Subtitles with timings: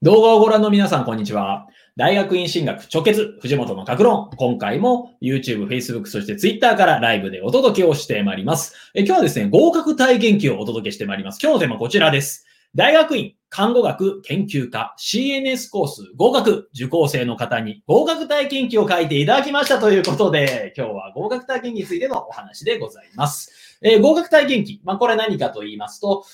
[0.00, 1.66] 動画をご覧の皆さん、こんにちは。
[1.96, 4.30] 大学院進学直結、藤本の学論。
[4.36, 8.92] 今回も YouTube、Facebook、そして Twitter からライブでお届けをしてまいります。
[8.94, 11.40] え今日はですね、合格体験記をお届けしてまいります。
[11.42, 12.46] 今日のテーマはこちらです。
[12.76, 23.78] 大学院看護学研究科 CNS コース合格受講生の方に合格体験記を書いていただきましたということで、今日は合格体験記についてのお話でございます。
[23.82, 26.24] えー、合格体験記、まあ、これ何かと言いますと、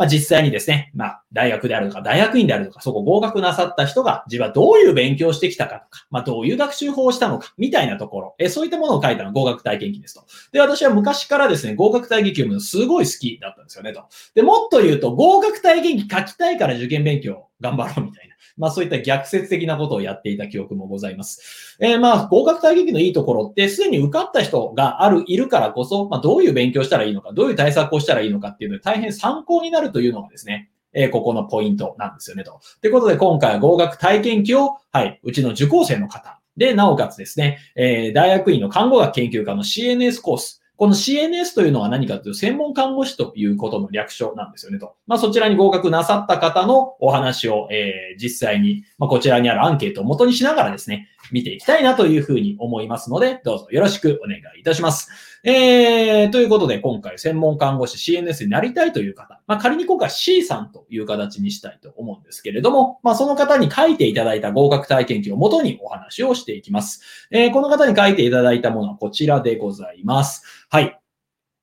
[0.00, 10.24] まあ、実際にですね、まあ、大学であるとか、大学院であるとか、そこ合格なさった人が、自分はどういう勉強してきたかとか、まあ、どういう学習法をしたのか、みたいなところ、えそういったものを書いたのが合格体験記ですと。
[10.52, 14.04] で、私は昔からですね、合格体験記を読むのすごい好きだったんですよね、と。
[14.34, 18.34] で、もっと言うと、合格体験記書きたいから受験勉強頑張ろうみたいな。
[18.56, 21.76] まあそういった逆説的なことをやっていた記憶もございます。
[21.80, 32.60] えー、まあ合格体験のいいところって、すでに受かった人がある、いるからこそ、まあどういう勉強したらいいのか、どういう対策をしたらいいのかっていうので大変参考になるというのがですね、えー、ここのポイントなんですよね、と。
[32.80, 44.94] ということで、今回は合格体験記を、はい、うちの受講生の方で、なおかつですね、えー、大学院の看護学研究科の CNS コース、この CNS というのは何かというと、専門看護師ということの略称なんですよねと。
[45.06, 55.10] まあ、そちらに合格なさった方のお話を、えー、実際に、まあ、こちらにあるアンケートを元にしながらですね、見ていきたいなというふうに思いますので、どうぞよろしくお願いいたします。
[55.42, 67.28] えー、ということで、今回専門看護師 CNS になりたいという方、まあ、仮に今回 C さんという形にしたいと思うんですけれども、まあ、その方に書いていただいた合格体験記をもとにお話をしていきます。
[67.30, 70.44] えー、この方に書いていただいたものはこちらでございます。
[70.68, 71.00] はい。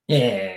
[0.08, 0.56] え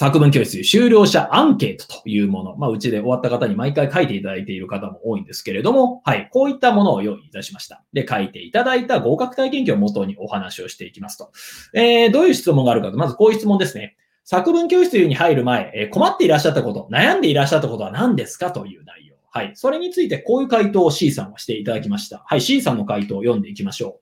[0.00, 2.56] 作文教室終了者アンケートというもの。
[2.56, 7.84] まあ、うちで終わった方に毎回書いていただいている方も多いんですけれども、はい、こういったものを用意いたしました。
[7.92, 11.30] で、書いていただいた合格体験記を元にお話をしていきますと。
[11.74, 13.98] えー、どういう質問があるかと、まずこういう質問ですね。
[14.24, 18.52] 作文教室に入る前、え困っていらっしゃったこと、悩んでいらっしゃったことは何ですか？
[18.52, 19.09] という内容。
[19.32, 19.52] はい。
[19.54, 22.24] それについてこういう回答を C さんはしていただきました。
[22.26, 22.40] はい。
[22.40, 24.00] C さんの回答を読んでいきましょ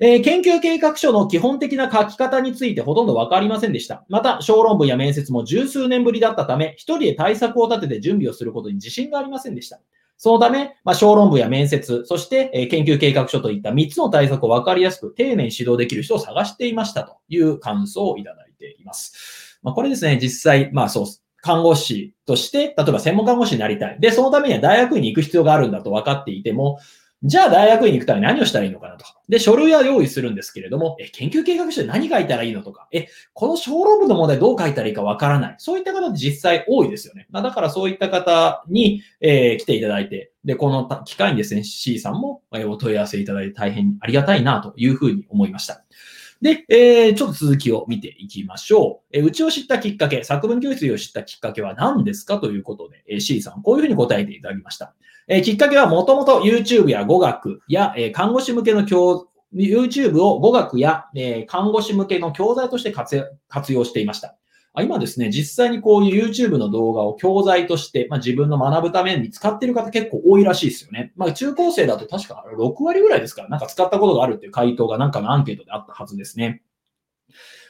[0.00, 0.04] う。
[0.04, 4.04] えー、研究計画書の基本的な書き方についてほとんどわかりませんでした。
[4.10, 9.80] また、小論文や面接も十数年ぶりだったため、一人で対策を立てて準備をすることに自信がありませんでした。
[10.18, 19.58] そのため、まあ、小論文や面接、そして、え、研究計画書といった3つの対策をわかりやすく、丁寧に指導できる人を探していましたという感想をいただいています。
[19.62, 21.06] まあ、これですね、実際、まあそう、
[21.46, 24.00] 看護師として、例えば専門看護師になりたい。
[24.00, 26.78] で、そのためには大学院に行く必要があるんだと分かっていても、
[27.22, 29.14] じゃあ大学院に行くために何をしたらいいのかなとか。
[29.28, 35.54] で、書類は用意するんですけれども、え、研究計画書で何書いたらいいのとか、え、この小論文の問題どう書いたらいいかわからない。
[35.58, 37.26] そういった方って実際多いですよね。
[37.30, 45.82] まあ、だからそういった方に、えー、来ていただいて、で、この機会にですね、C さんも、えお問い合わせいただいて大変ありがたいなというふうに思いました。
[46.42, 49.16] で、えー、ちょっと続きを見ていきましょう。
[49.16, 54.94] えー、うちを知ったきっかけ、作文教室を知ったきっかけは何ですかということで、え、C さん、こういうふうに答えていただきました。
[55.28, 64.36] えー、きっかけはもともと YouTube や語学や、え、看護師向けの教 YouTube を語学や、え、看護師向けの教材として活用していました。
[64.82, 71.12] 今ですね、実際にこういう YouTube の動画を教材として、まあ、自分の学ぶために使ってる方結構多いらしいですよね。
[71.16, 76.62] まあ、中高生だと確か6割ぐらいですから、なんか使ったことがあるっていう回答がなんかのアンケートであったはずですね。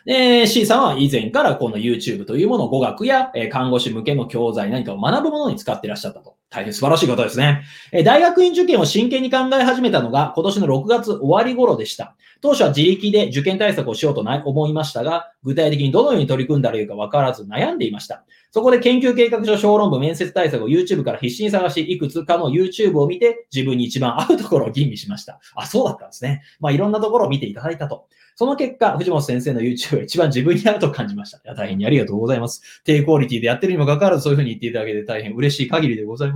[0.04, 6.36] で、C さんは以前からこの YouTube というものを語学や看護師向けの教材何かを学ぶものに使ってらっしゃったと。
[6.48, 7.64] 大変素晴らしい方ですね。
[7.92, 12.16] え大学院受験を真剣に考え始めたのが今年の6月終わり頃でした。
[12.40, 18.24] 当初は自力で受験対策をしようと思いましたが、具体的にどのように取り組んだらいいか分からず悩んでいました。
[18.50, 25.40] そこで研究計画書、小論文、面接対策を YouTube から必死に探し、いくつかの YouTube を見て自分に一番合うところを吟味しました。
[25.54, 26.42] あ、そうだったんですね。
[26.60, 28.06] まあ、いろんなところを見ていただいたと。
[28.38, 31.38] その結果、藤本先生の YouTube が一番自分に合うと感じました。
[31.38, 32.82] いや、大変にありがとうございます。
[32.84, 36.35] 低クオリティでやってるにもかかわらずそういうふうに言っていただけて大変嬉しい限りでございま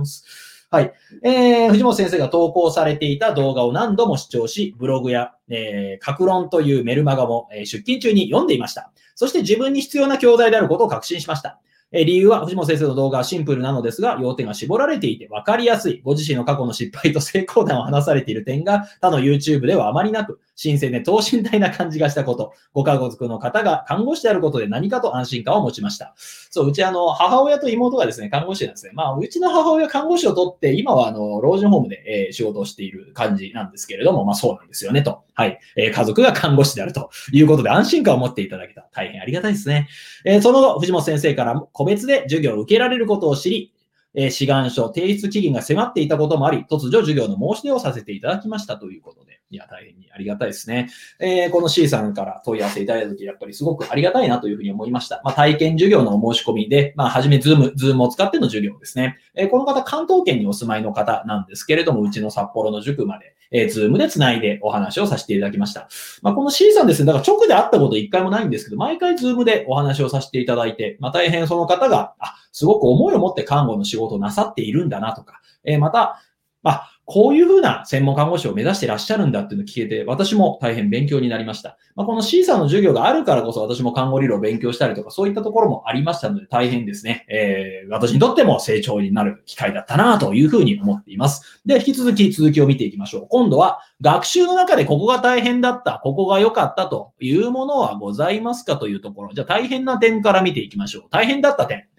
[0.69, 0.93] はい。
[1.23, 8.91] えー、藤本先生が投稿されていた動画を何度も視聴し、ブログや、えー、格論というメルマガも、えー、出勤中に読んでいました。
[9.15, 11.59] そして自分に必要な教材であることを確信しました。
[11.93, 16.01] え理由は藤本先生の動画はシンプルなのですが、要点が絞られていて分かりやすい。
[16.03, 26.13] ご自身の過去の失敗と成功談を話されている点が他の YouTube ではあまりなく、新鮮で等身大な感じがしたこと、ご家族の方が看護師であることで何かと安心感を持ちました。
[26.17, 28.91] そう、うちあの、母親と妹がですね、看護師なんですね。
[28.93, 35.23] まあ、うちの母親は看護師を取って、今はあの、老人ホームで、え、仕事をしている感じなんですけれども、まあそうなんですよね、と。
[35.33, 35.59] はい。
[35.75, 38.87] えー、家族が看護師であるということで安心感を持っていただけた。
[38.93, 39.87] 大変ありがたいですね。
[40.25, 43.73] えー、その後、藤本先生から個別で授業を受けられることを知り、
[44.13, 50.89] えー志願書提出期限が迫っていたこともあり、突如授業の申し出をさせていただきましたということで、いや、大変にありがたいですね。
[51.19, 55.21] えーこの C さんから問い合わせいただいたとき、やっぱりすごくありがたいなというふうに思いました。
[55.23, 59.17] まあ、体験授業のお申し込みで、まあ、はじめ、 Zoom、Zoom を使っての授業ですね。
[59.33, 65.89] えーこの方、関東圏にお住まいの方なんですけれども、うちの札幌の塾まで、えー、 Zoom で繋いでお話をさせていただきました。
[66.21, 76.21] まあ、この C さんですね、だから直で会ったこと一回もないんですけど、毎回ズームでお話をさせていただいて、まあ、大変その方が、あ、すごく思いを持って看護の仕事をなさっているんだなとか、えーまた、
[76.69, 81.77] あ、こういうふうな専門看護師を目指してらっしゃるんだっていうのを聞けて、私も大変勉強になりました。
[81.95, 87.25] まあ、この C さんの授業があるからこそ私も看護理論を勉強したりとか、そういったところもありましたので、大変ですね。
[87.27, 91.61] えー、私にとっても成長になる機会だったなというふうに思っています。
[91.65, 93.27] で、引き続き続きを見ていきましょう。
[93.29, 99.33] 今度は、学習の中でここが大変だった、ここが良かったというものはございますかというところ。
[99.33, 101.03] じゃあ大変な点から見ていきましょう。
[101.11, 101.90] 大変だった点。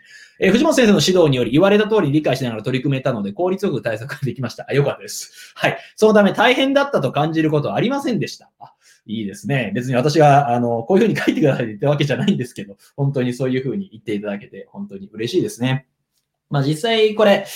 [0.44, 4.66] えー藤本先生の指導により言われた通り理解しながら取り組めたので効率よく対策ができました。
[4.68, 5.52] あ、よかったです。
[5.54, 5.78] はい。
[5.94, 8.50] そのため大変だったと感じることはありませんでした。
[8.58, 8.72] あ
[9.06, 9.70] いいですね。
[9.72, 15.86] 別に私が、あの、こういうふうに書いてくださいって言ったわけじゃないんですけど、本当にそういうふうに言っていただけて、本当に嬉しいですね。
[16.50, 17.46] まあ実際これ、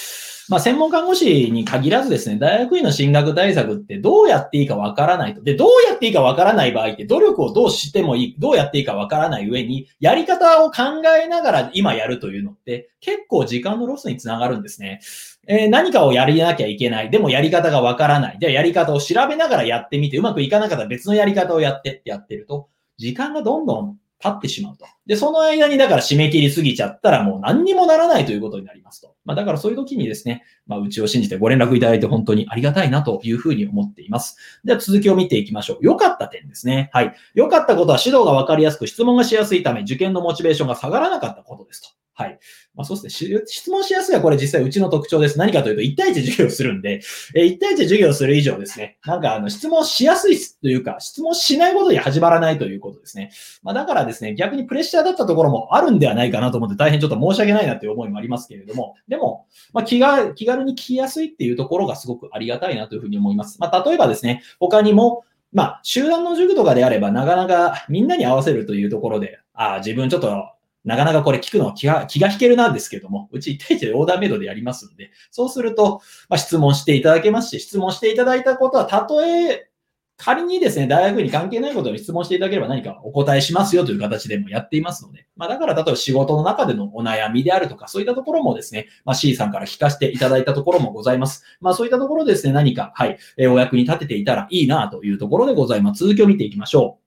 [0.49, 5.43] まあ専門看護師に限らずですね、大学院の進学対策ってどうやっていいかわからないと。
[5.43, 10.83] で、どうやっていいかわからない場合って努力をどうしてもいい、どうやっていいかわからない上に、やり方を考
[11.23, 15.01] えながら今やるというのって結構時間のロスにつながるんですね。
[15.49, 17.11] えー何かをやりなきゃいけない。
[17.11, 18.39] でもやり方がわからない。
[18.41, 24.87] じゃあやり方を調べながらやってみて、うまくいかなかったら別のやり方をやってってやってると、時間がどんどん経ってしまうと。
[25.07, 29.15] で、その間にだから締め切りすぎちゃったらもう何にもならないということになりますと。
[29.25, 34.37] まあだからそういう時にですね、まあうちを信じてご連絡いただいて本当にありがたいなというふうに思っています。
[34.65, 35.79] では続きを見ていきましょう。
[35.83, 36.91] 良かった点ですね。
[36.93, 37.15] はい。
[37.35, 41.96] 良かったことは指導がわかりやすく質問がしやすいため受験のモチベーションが下がらなかったことですと。
[42.19, 42.39] はい。
[42.75, 43.43] まあそうですね。
[43.47, 45.39] 質問しやすいはこれ実際うちの特徴です。
[45.39, 47.03] 何かというと1対1授業するんで、
[47.35, 53.33] え1対1授業する以上ですね、なんかあの質問しやすいというか、質問しないことに始まらないということですね。
[53.63, 63.61] まあだからですね、逆にプレッシャーだったところもあるんではないかなと思って大変ちょっと申し訳ないなという思いもありますけれども、でも、まあ気が、気軽に聞きやすいっていうところがすごくありがたいなというふうに思います。
[63.61, 70.56] まあ例えばですね、他にも、まあ集団の授業とかであればなかなかみんなに合わせるというところで、ああ、自分ちょっと
[70.87, 79.69] なかなかこれ聞くの気が気が引けるなんですけども、うち1対1でオーダーメイドでやりますんで、そうすると、まあ、質問していただけますし、質問していただいたことは、たとえ
[80.19, 91.45] 仮にですね、大学に関係ないことに質問していただければ何かお答えしますよという形でもやっていますので、まあだから例えば仕事の中でのお悩みであるとか、そういったところもですね、まあ C さんから聞かせていただいたところもございます。
[91.61, 96.03] まあそういったところですね、何か、はい、えお役に立てていたらいいなというところでございます。
[96.05, 97.06] 続きを見ていきましょう。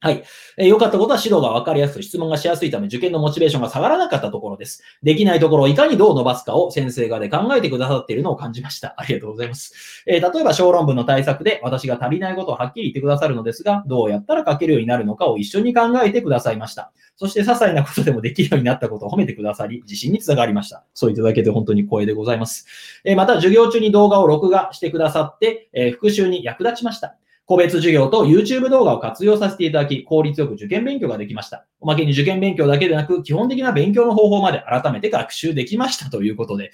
[0.00, 0.24] はい。
[0.58, 4.82] え良かったことは指導が分かりやすく、質問がしやすいため、受験のモチベーションが下がらなかったところです。
[5.02, 8.94] できないところをいかにどう伸ばすかを先生側で考えてくださっているのを感じました。
[8.98, 10.04] ありがとうございます。
[10.06, 16.92] えー例えば小論文の対策で私が足りないことをはっきり言ってくださるのですが、どうやったら書けるようになるのかを一緒に考えてくださいました。
[17.16, 20.84] そして些細なことでもできるようになったことを褒めてくださり、自信につながりました。
[20.92, 22.66] そういただけて本当に光栄でございます。
[23.04, 27.16] えーまた授業中に動画を録画してくださって、えー復習に役立ちました。
[27.46, 31.64] 個別授業と YouTube 動画を活用させていただき、効率よく受験勉強ができました。
[31.80, 36.72] おまけに受験勉強だけでなく、基本的な勉強の方法まで改めて学習できましたということで、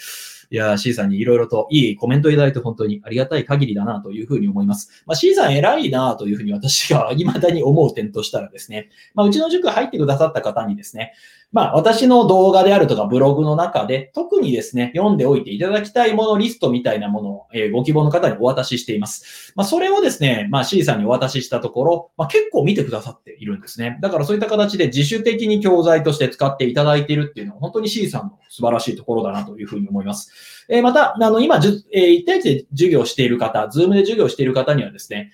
[0.51, 5.03] いやー、C さんにいろいろといいコメントいただいて本当にありがたい限りだなというふうに思います。
[5.07, 11.13] まあ、C さん偉いなというふうに私が未だに思う点としたらですね、まあ、うちの塾入ってくださった方にですね、
[11.53, 19.53] まあ、私の動画であるとかブログの中で、特にですね、読んでおいていただきたいものリストみたいなものを、えーご希望の方にお渡ししています。
[19.55, 23.99] まあ、それをですね、まあ、C さんにお渡ししたところ、まあ、結構見てくださっているんですね。
[24.01, 30.67] だからそういった形で自主的に教材として使っていただいているっていうのは、本当に C さんの素晴らしいところだなというふうに思います。
[30.71, 35.33] えーまた、あの、今、えー1対1で授業している方、 Zoom で授業している方にはですね、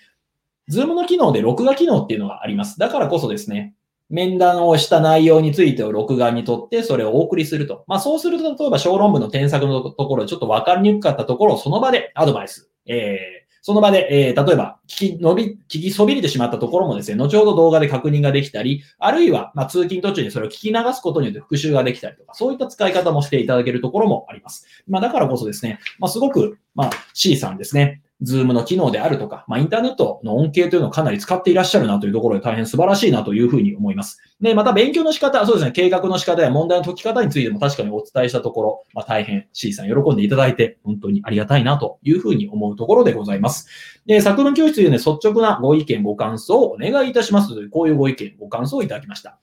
[0.69, 2.79] Zoom の機能で録画機能っていうのがあります。
[2.79, 3.75] だからこそですね、
[4.09, 7.85] 面談をした内容についてを録画にとって、それをお送りすると。
[7.87, 12.71] まあそうすると、例えば小論文の添削のところでちょっと分かりにくかったところをその場でアドバイス。
[12.87, 24.67] えーその場で、えー例えば、聞き、伸び、聞きそびれてしまったところもですね、後ほど動画で確認ができたり、あるいは、まあ、通勤途中にそれを聞き流すことによって復習ができたりとか、そういった使い方もしていただけるところもあります。
[24.87, 34.21] まあ、だからこそですね、まあ、すごく、まあ、C さんですね、 Zoom の機能であるとか、まあ、インターネットの恩恵というのをかなり使っていらっしゃるなというところで大変素晴らしいなというふうに思います。
[34.41, 43.69] で、また勉強の仕方、そうですね、計画の仕方や問題の解き方についても確かにお伝えしたところ、まあ、大変 C さん喜んでいただいて、本当にありがたいなというふうに思うところでございます。
[44.07, 49.39] で、作文教室でね、率直なご意見、ご感想をお願いいたしますという、こういうご意見、ご感想をいただきました。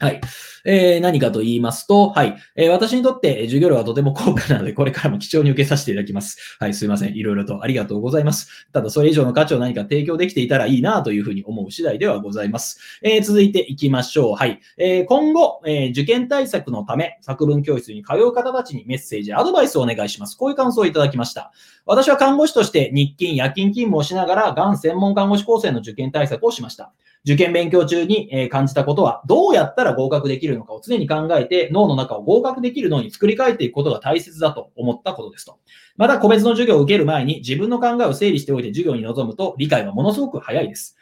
[0.00, 0.20] はい。
[0.64, 2.36] えー、何かと言いますと、はい。
[2.54, 6.56] えー、私にとって授業料はとても高価なので、これからも貴重に受けさせていただきます。
[6.60, 7.16] はい、すいません。
[7.16, 8.68] いろいろとありがとうございます。
[8.72, 12.78] ただ、それ以上の価値を何か提供できていたらいいなというふうに思う次第ではございます。
[13.02, 14.34] えー、続いていきましょう。
[14.36, 14.60] はい。
[14.76, 20.36] えー、今後、えー、受験対策のため、作文教室に通う方たちにメッセージ、アドバイスをお願いします。
[20.36, 21.50] こういう感想をいただきました。
[21.90, 26.92] 私は看護師として日勤、夜勤勤務をしながら、がん専門看護師高生の受験対策をしました。
[27.24, 35.56] 受験勉強中に感じたことは、どうやったら合格できるのかを常に考えて、脳の中を合格できる脳に作り変えていくことが大切だと思ったことですと。
[35.96, 40.94] また、個別の授業を受ける前に自分の考えを整理しておいて授業に臨むと、理解はものすごく早いです。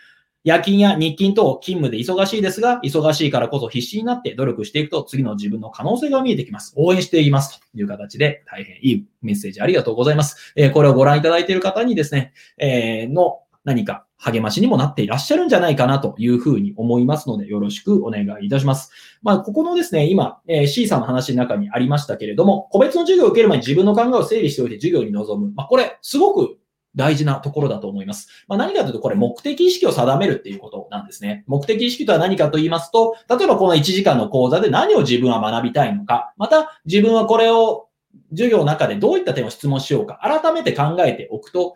[0.47, 6.73] 夜勤や日勤等勤務で忙しいですが、忙しいからこそ必死になって努力していくと、次の自分の可能性が見えてきます。
[6.77, 10.53] 応援していますという形で、大変いいメッセージありがとうございます。
[10.55, 18.93] えー、これをご覧いただいている方にですね、えー、の何か励ましにもなっていらっしゃるんじゃないかなというふうに思いますので、よろしくお願いいたします。
[19.23, 25.53] まあ、ここのですね、今、えー、C さんの話の中にありましたけれども、個別の授業を受ける前に自分の考えを整理しておいて授業に臨む。
[25.57, 26.59] まあ、これ、すごく
[26.97, 28.29] 大事なところだと思います。
[28.49, 31.45] まあ、何かというと、これ目的意識を定めるっていうことなんですね。
[31.47, 37.89] 目的意識とは何かと言いますと、例えばこの1時間の講座で何を自分は学びたいのか、また自分はこれを
[38.31, 41.75] 授業の中でどういった点を質問しようか、改めて考えておくと、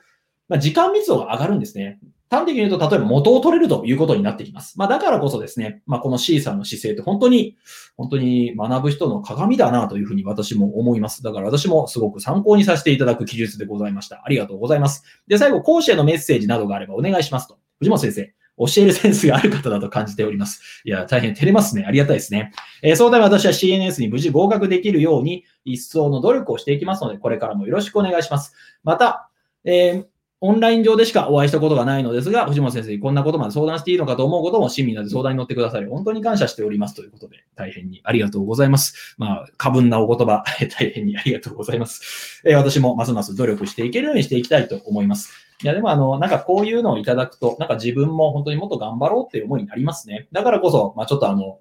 [0.48, 2.00] まあ、時間密度が上がるんですね。
[2.30, 4.78] 端的に言うと、例えば元を取れるということになってきます。
[4.78, 7.56] まあ、だからこそですね、まあ、この C さんの姿勢って本当に、
[7.96, 11.24] 本当に学ぶ人の鏡だなというふうに私も思います。
[11.24, 14.22] だから私もすごく参考にさせていただく記述でございました。
[14.24, 15.02] ありがとうございます。
[15.26, 17.58] で、最後、講師へのメッセージなどがあればお願いしますと。
[17.80, 20.82] 藤本先生、教えるセンスがある方だと感じております。
[20.84, 21.84] いや、大変照れますね。
[21.84, 22.52] ありがたいですね。
[22.82, 28.54] えー、そのため私は CNS に無事合格できるように、一層の努力をしていきますので、これからもよろしくお願いします。
[28.84, 29.30] また、
[29.64, 39.14] えーオンライン上でしかお会いしたことがないのですが、藤本先生にこんなことまで相談していいのかと思うことも市民など相談に乗ってくださり、本当に感謝しておりますということで、大変にありがとうございます。
[39.18, 40.42] まあ、過分なお言葉、
[40.78, 42.42] 大変にありがとうございます。
[42.46, 45.30] えー、私もますます努力していけるようにしていきたいと思います。
[45.62, 50.26] いや、でもあの、なんかこういうのをいただくと、なんか自分も本当にもっと頑張ろうっていう思いになりますね。
[50.32, 51.58] だからこそ、まあちょっとあの、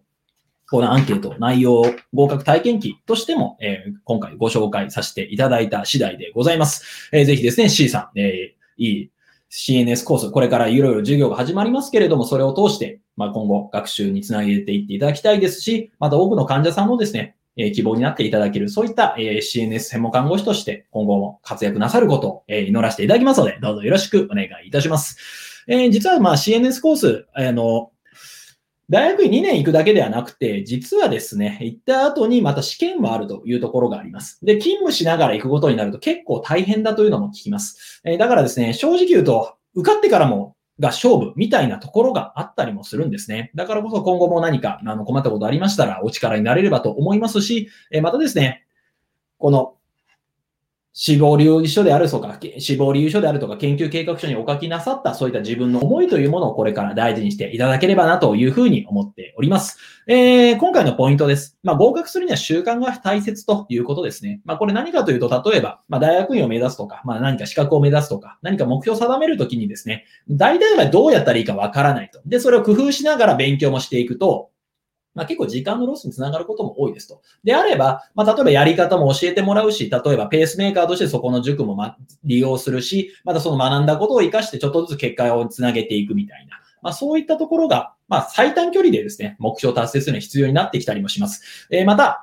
[0.70, 1.84] このアンケート、内容、
[2.14, 7.10] 合格体験記としても、えー、今回ご紹介させていただいた次第でございます。
[7.12, 9.12] えー、ぜひですね、C さん、えー、いい
[9.52, 25.18] CNS コース、これからいろいろ授業が始まりますけれども、それを通して、まあ、今後学習につなげていっていただきたいですし、また多くの患者さんもですね、え希望になっていただける、そういった、え CNS 専門看護師として今後も活躍なさることを、え祈らせていただきますので、どうぞよろしくお願いいたします。
[25.68, 27.92] え実はまあ CNS コース、あの、
[28.90, 34.44] 大学院2年行くだけではなくて、実はですね、行った後にまた試験もあるというところがあります。
[34.44, 38.02] で、勤務しながら行くことになると結構大変だというのも聞きます。
[38.04, 43.52] えだからですね、正直言うと、受かってからもが勝負みたいなところがあったりもするんですね。
[43.54, 48.66] だからこそ今後も何かあの困ったことありましたらお力になれればと思いますし、えまたですね、
[49.38, 49.76] この
[50.92, 59.78] 死亡理由書であるとか、死亡理由書であるとか、研究計画書にお書きなさった、そういった自分の思いというものをこれから大事にしていただければなというふうに思っております。
[60.08, 61.58] えー、今回のポイントです。
[61.62, 64.42] まあ、合格するには習慣が大切ということですね。
[64.46, 72.20] まあ、これ何かというと、例えば、まあ、大学院を目指すとか、まあ、何か資格を目指すとか、何か目標を定めるときにですね、大体はどうやったらいいかわからないと。
[72.26, 74.50] で、それを工夫しながら勉強もしていくと、
[75.20, 77.22] まあ、結構時間のロスにつながることも多いですと。
[77.44, 86.62] であれば、まあ、例えばやり方も教えてもらうし、例えばペースメーカーとしてそこの塾もま利用するし、またその学んだことを活かしてちょっとずつ結果をつなげていくみたいな。
[86.82, 91.68] まあ、そういったところが、まあ、最短距離でですね、目標達成するのに必要になってきたりもします。
[91.70, 92.22] えー、また、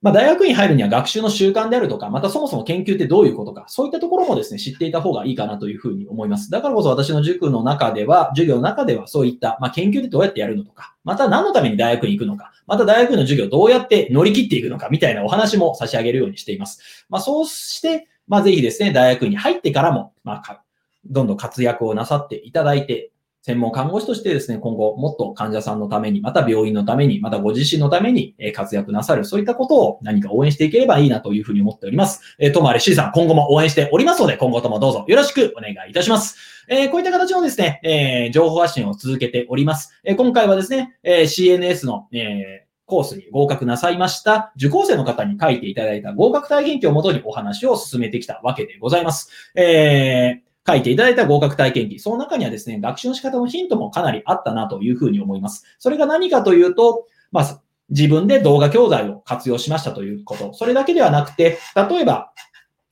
[0.00, 6.50] まあ、大学院入るには学習の習慣であるとか、またそもそも研究ってどういうことか、そういったところもですね、知っていた方がいいかなというふうに思います。
[6.50, 17.06] だからこそ私の塾の中では、授業の中ではそういった、まあ、研究でどうやってやるのとか、また何のために大学に行くのか、また大学院の授業どうやって乗り切っていくのか、みたいなお話も差し上げるようにしています。
[17.08, 20.62] まあ、そうして、まあ、ぜひですね、大学院に入ってからも、まあ、
[21.06, 23.10] どんどん活躍をなさっていただいて、
[23.42, 32.20] 専門看護師としてですね、今後もっと患者さんのために、また病院のために、またご自身のために活躍なさる、そういったことを何か応援していければいいなというふうに思っております。
[32.38, 36.36] えー、ともあれ C さん、今後も応援しておりますので、今後ともどうぞよろしくお願いいたします。
[36.68, 39.92] えー、こういった形のですね、えー、情報発信を続けております。
[40.04, 49.30] えー、今回はですね、え、CNS の、えコースに合格なさいました受講生の方に書いていただいた合格体験記をもとにお話を進めてきたわけでございます。
[49.54, 55.64] えー、書いていただいた合格体験記、その中にはですね、学習の仕方のヒントもかなりあったなというふうに思います。
[55.78, 60.52] それが何かというと、まあ、自分で動画教材を活用しましたということ。
[60.52, 62.32] それだけではなくて、例えば、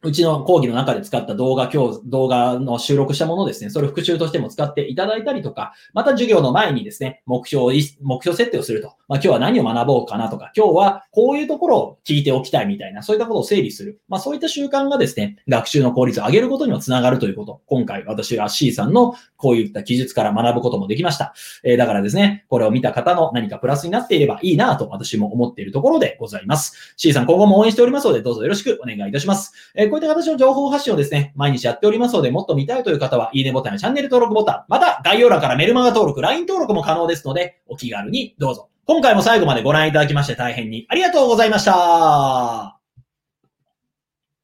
[0.06, 7.72] うちの講義の中で使った動画、今日、動画の収録したものですね、それを復習としても使っていただいたりとか、また授業の前にですね、目標を、
[8.02, 8.94] 目標設定をすると。
[9.08, 14.00] まあ今日は何を学ぼうかなとか、今日はこういうところを聞いておきたいみたいな、そういったことを整理する。
[14.08, 17.62] まあそういった習慣がですね、学習の効率を上げることにもつながるということ。
[17.66, 21.34] 今回私は C さんのこういった記述から学ぶこともできました。
[21.64, 26.94] えー、だからですね、これを見た方の何かプラスになっていればいいなと私も思っているところでございます。
[26.96, 29.52] C さん今後も応援しておりますので、どうぞよろしくお願いいたします。
[29.74, 38.68] えー、こういった形の情報発信をですね、毎日やっておりますので、もっと見たいという方は、いいねボタンやチャンネル登録ボタン、また概要欄からメルマガ登録、LINE 登録も可能ですので、お気軽にどうぞ。
[38.84, 42.75] 今回も最後までご覧いただきまして大変にありがとうございました。